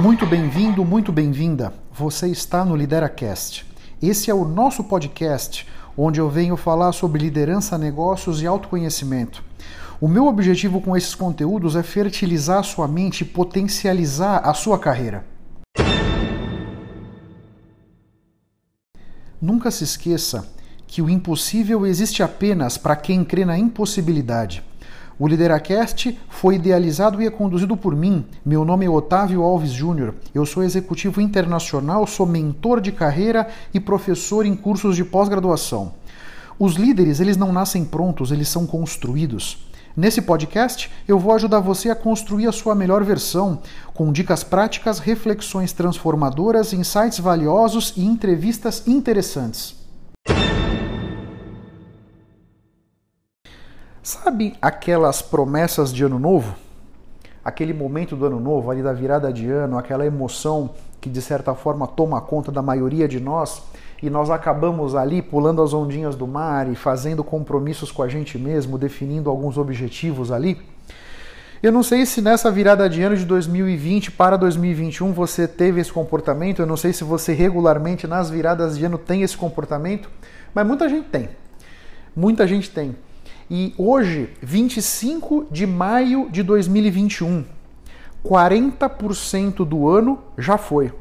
[0.00, 1.74] Muito bem-vindo, muito bem-vinda.
[1.92, 3.66] Você está no LideraCast.
[4.00, 9.44] Esse é o nosso podcast onde eu venho falar sobre liderança, negócios e autoconhecimento.
[10.00, 14.78] O meu objetivo com esses conteúdos é fertilizar a sua mente e potencializar a sua
[14.78, 15.26] carreira.
[19.38, 20.50] Nunca se esqueça
[20.86, 24.64] que o impossível existe apenas para quem crê na impossibilidade.
[25.20, 28.24] O Lideracast foi idealizado e é conduzido por mim.
[28.42, 30.14] Meu nome é Otávio Alves Júnior.
[30.34, 35.92] Eu sou executivo internacional, sou mentor de carreira e professor em cursos de pós-graduação.
[36.58, 39.68] Os líderes, eles não nascem prontos, eles são construídos.
[39.94, 43.58] Nesse podcast, eu vou ajudar você a construir a sua melhor versão,
[43.92, 49.76] com dicas práticas, reflexões transformadoras, insights valiosos e entrevistas interessantes.
[54.02, 56.56] Sabe aquelas promessas de ano novo?
[57.44, 60.70] Aquele momento do ano novo, ali da virada de ano, aquela emoção
[61.02, 63.62] que de certa forma toma conta da maioria de nós
[64.02, 68.38] e nós acabamos ali pulando as ondinhas do mar e fazendo compromissos com a gente
[68.38, 70.58] mesmo, definindo alguns objetivos ali.
[71.62, 75.92] Eu não sei se nessa virada de ano de 2020 para 2021 você teve esse
[75.92, 80.08] comportamento, eu não sei se você regularmente nas viradas de ano tem esse comportamento,
[80.54, 81.28] mas muita gente tem.
[82.16, 82.96] Muita gente tem.
[83.50, 87.44] E hoje, 25 de maio de 2021,
[88.24, 90.92] 40% do ano já foi.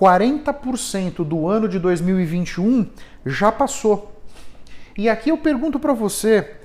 [0.00, 2.86] 40% do ano de 2021
[3.26, 4.12] já passou.
[4.96, 6.56] E aqui eu pergunto para você,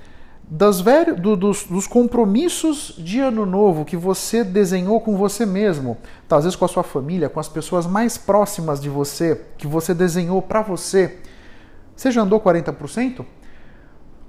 [0.48, 5.98] das velho, do, dos, dos, compromissos de ano novo que você desenhou com você mesmo,
[6.26, 10.40] talvez com a sua família, com as pessoas mais próximas de você, que você desenhou
[10.40, 11.18] para você,
[11.94, 13.24] você já andou 40%?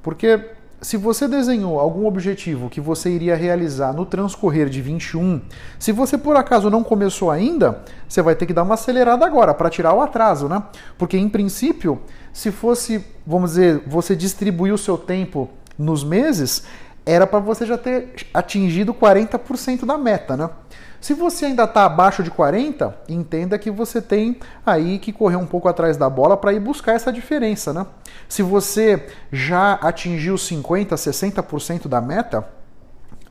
[0.02, 0.40] Porque
[0.82, 5.40] se você desenhou algum objetivo que você iria realizar no transcorrer de 21,
[5.78, 9.54] se você por acaso não começou ainda, você vai ter que dar uma acelerada agora
[9.54, 10.64] para tirar o atraso, né?
[10.98, 12.02] Porque em princípio,
[12.34, 16.64] se fosse, vamos dizer, você distribuir o seu tempo nos meses,
[17.06, 20.50] era para você já ter atingido 40% da meta, né?
[21.00, 25.48] Se você ainda está abaixo de 40, entenda que você tem aí que correr um
[25.48, 27.88] pouco atrás da bola para ir buscar essa diferença, né?
[28.30, 32.48] Se você já atingiu 50, 60% da meta,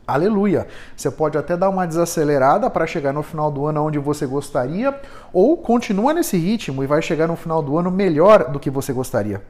[0.04, 0.66] aleluia.
[0.97, 5.00] Você pode até dar uma desacelerada para chegar no final do ano onde você gostaria,
[5.32, 8.92] ou continua nesse ritmo e vai chegar no final do ano melhor do que você
[8.92, 9.41] gostaria.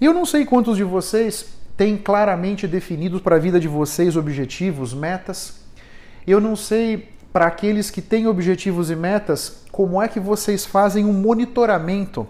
[0.00, 4.94] Eu não sei quantos de vocês têm claramente definidos para a vida de vocês objetivos,
[4.94, 5.60] metas.
[6.26, 11.04] Eu não sei para aqueles que têm objetivos e metas, como é que vocês fazem
[11.04, 12.26] um monitoramento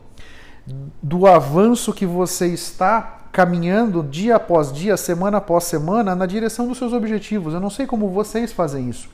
[1.00, 6.78] do avanço que você está caminhando dia após dia, semana após semana, na direção dos
[6.78, 7.54] seus objetivos.
[7.54, 9.08] Eu não sei como vocês fazem isso.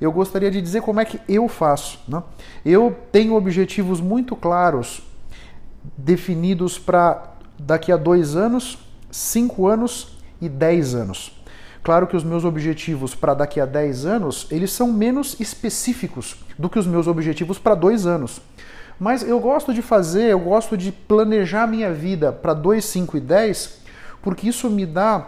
[0.00, 1.98] Eu gostaria de dizer como é que eu faço.
[2.06, 2.22] Né?
[2.64, 5.02] Eu tenho objetivos muito claros,
[5.96, 8.78] definidos para daqui a dois anos,
[9.10, 11.40] cinco anos e dez anos.
[11.82, 16.68] Claro que os meus objetivos para daqui a 10 anos, eles são menos específicos do
[16.68, 18.40] que os meus objetivos para dois anos.
[18.98, 23.20] Mas eu gosto de fazer, eu gosto de planejar minha vida para 2, 5 e
[23.20, 23.80] 10,
[24.20, 25.26] porque isso me dá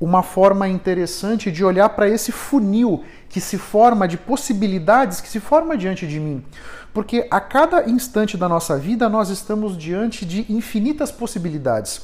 [0.00, 5.40] uma forma interessante de olhar para esse funil que se forma de possibilidades que se
[5.40, 6.44] forma diante de mim.
[6.92, 12.02] Porque a cada instante da nossa vida nós estamos diante de infinitas possibilidades.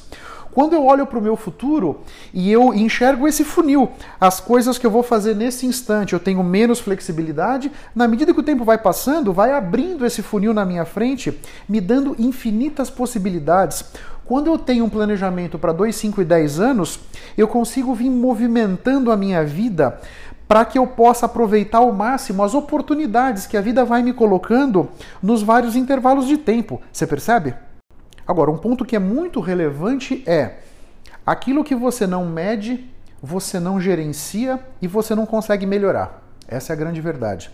[0.51, 2.01] Quando eu olho para o meu futuro
[2.33, 3.89] e eu enxergo esse funil,
[4.19, 8.39] as coisas que eu vou fazer nesse instante, eu tenho menos flexibilidade, na medida que
[8.39, 11.39] o tempo vai passando, vai abrindo esse funil na minha frente,
[11.69, 13.85] me dando infinitas possibilidades.
[14.25, 16.99] Quando eu tenho um planejamento para 2, 5 e 10 anos,
[17.37, 19.99] eu consigo vir movimentando a minha vida
[20.47, 24.89] para que eu possa aproveitar ao máximo as oportunidades que a vida vai me colocando
[25.23, 26.81] nos vários intervalos de tempo.
[26.91, 27.55] Você percebe?
[28.31, 30.59] Agora, um ponto que é muito relevante é
[31.25, 32.89] aquilo que você não mede,
[33.21, 36.23] você não gerencia e você não consegue melhorar.
[36.47, 37.51] Essa é a grande verdade.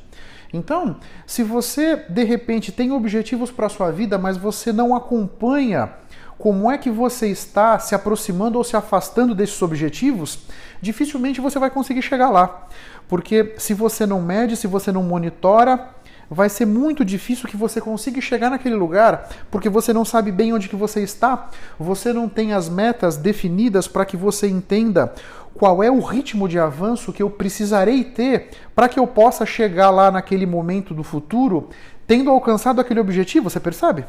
[0.53, 5.93] Então, se você de repente tem objetivos para a sua vida, mas você não acompanha
[6.37, 10.45] como é que você está se aproximando ou se afastando desses objetivos,
[10.79, 12.67] dificilmente você vai conseguir chegar lá.
[13.07, 15.89] Porque se você não mede, se você não monitora,
[16.29, 20.53] vai ser muito difícil que você consiga chegar naquele lugar, porque você não sabe bem
[20.53, 25.13] onde que você está, você não tem as metas definidas para que você entenda
[25.53, 29.89] qual é o ritmo de avanço que eu precisarei ter para que eu possa chegar
[29.89, 31.69] lá naquele momento do futuro,
[32.05, 34.05] tendo alcançado aquele objetivo, você percebe?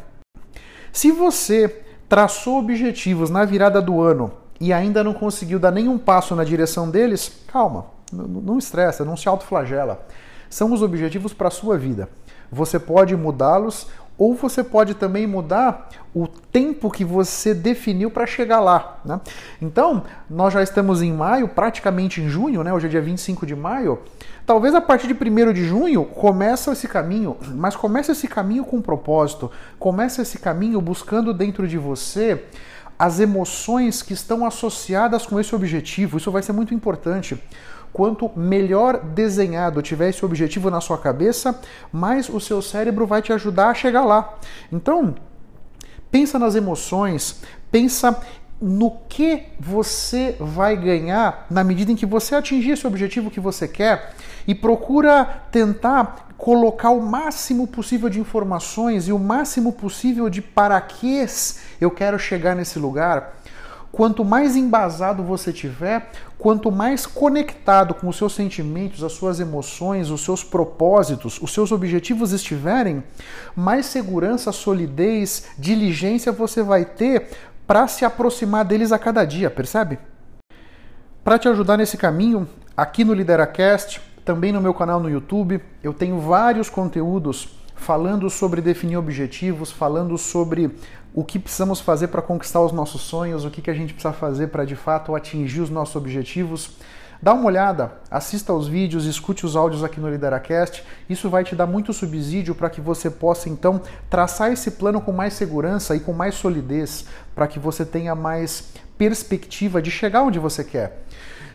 [0.92, 6.34] Se você traçou objetivos na virada do ano e ainda não conseguiu dar nenhum passo
[6.34, 10.06] na direção deles, calma, não, estressa, não se autoflagela.
[10.48, 12.08] São os objetivos para a sua vida.
[12.50, 18.58] Você pode mudá-los ou você pode também mudar o tempo que você definiu para chegar
[18.58, 18.98] lá.
[19.04, 19.20] Né?
[19.62, 22.72] Então, nós já estamos em maio, praticamente em junho, né?
[22.72, 24.00] hoje é dia 25 de maio.
[24.44, 28.82] Talvez a partir de 1 de junho comece esse caminho, mas comece esse caminho com
[28.82, 32.44] propósito, comece esse caminho buscando dentro de você
[32.98, 36.16] as emoções que estão associadas com esse objetivo.
[36.16, 37.40] Isso vai ser muito importante.
[37.92, 41.60] Quanto melhor desenhado tiver esse objetivo na sua cabeça,
[41.92, 44.38] mais o seu cérebro vai te ajudar a chegar lá.
[44.72, 45.14] Então,
[46.10, 47.40] pensa nas emoções,
[47.70, 48.20] pensa
[48.60, 53.68] no que você vai ganhar na medida em que você atingir esse objetivo que você
[53.68, 54.14] quer
[54.46, 60.80] e procura tentar colocar o máximo possível de informações e o máximo possível de para
[60.80, 61.24] que
[61.80, 63.36] eu quero chegar nesse lugar.
[63.90, 70.10] Quanto mais embasado você tiver, quanto mais conectado com os seus sentimentos, as suas emoções,
[70.10, 73.02] os seus propósitos, os seus objetivos estiverem,
[73.56, 77.30] mais segurança, solidez, diligência você vai ter
[77.66, 79.98] para se aproximar deles a cada dia, percebe?
[81.24, 85.92] Para te ajudar nesse caminho, aqui no Lideracast, também no meu canal no YouTube, eu
[85.92, 90.70] tenho vários conteúdos falando sobre definir objetivos, falando sobre
[91.14, 94.12] o que precisamos fazer para conquistar os nossos sonhos, o que, que a gente precisa
[94.12, 96.76] fazer para de fato atingir os nossos objetivos.
[97.20, 100.84] Dá uma olhada, assista aos vídeos, escute os áudios aqui no Lideracast.
[101.10, 105.10] Isso vai te dar muito subsídio para que você possa então traçar esse plano com
[105.10, 110.38] mais segurança e com mais solidez, para que você tenha mais perspectiva de chegar onde
[110.38, 111.02] você quer.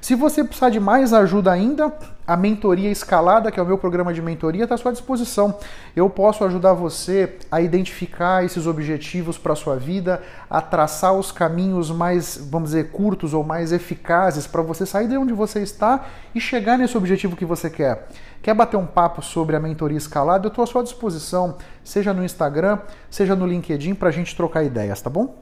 [0.03, 1.93] Se você precisar de mais ajuda ainda,
[2.27, 5.57] a mentoria escalada, que é o meu programa de mentoria, está à sua disposição.
[5.95, 11.31] Eu posso ajudar você a identificar esses objetivos para a sua vida, a traçar os
[11.31, 16.03] caminhos mais, vamos dizer, curtos ou mais eficazes para você sair de onde você está
[16.35, 18.09] e chegar nesse objetivo que você quer.
[18.41, 20.47] Quer bater um papo sobre a mentoria escalada?
[20.47, 22.77] Eu estou à sua disposição, seja no Instagram,
[23.09, 25.41] seja no LinkedIn, para a gente trocar ideias, tá bom?